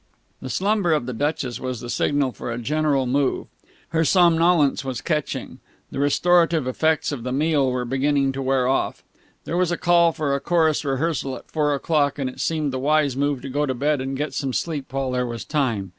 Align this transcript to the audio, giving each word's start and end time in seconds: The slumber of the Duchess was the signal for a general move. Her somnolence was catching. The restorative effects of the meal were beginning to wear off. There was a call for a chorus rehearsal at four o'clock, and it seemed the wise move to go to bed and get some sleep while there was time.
The 0.41 0.49
slumber 0.49 0.93
of 0.93 1.05
the 1.05 1.13
Duchess 1.13 1.59
was 1.59 1.79
the 1.79 1.87
signal 1.87 2.31
for 2.31 2.51
a 2.51 2.57
general 2.57 3.05
move. 3.05 3.45
Her 3.89 4.03
somnolence 4.03 4.83
was 4.83 4.99
catching. 4.99 5.59
The 5.91 5.99
restorative 5.99 6.65
effects 6.65 7.11
of 7.11 7.21
the 7.21 7.31
meal 7.31 7.69
were 7.69 7.85
beginning 7.85 8.31
to 8.31 8.41
wear 8.41 8.67
off. 8.67 9.03
There 9.45 9.57
was 9.57 9.71
a 9.71 9.77
call 9.77 10.11
for 10.11 10.33
a 10.33 10.39
chorus 10.39 10.83
rehearsal 10.83 11.35
at 11.37 11.51
four 11.51 11.75
o'clock, 11.75 12.17
and 12.17 12.31
it 12.31 12.39
seemed 12.39 12.73
the 12.73 12.79
wise 12.79 13.15
move 13.15 13.43
to 13.43 13.49
go 13.49 13.67
to 13.67 13.75
bed 13.75 14.01
and 14.01 14.17
get 14.17 14.33
some 14.33 14.53
sleep 14.53 14.91
while 14.91 15.11
there 15.11 15.27
was 15.27 15.45
time. 15.45 15.89